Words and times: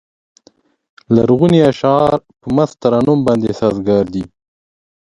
لرغوني 1.15 1.59
اشعار 1.71 2.13
په 2.41 2.47
مست 2.55 2.75
ترنم 2.83 3.19
باندې 3.27 3.49
سازګار 3.61 4.05
دي. 4.13 4.23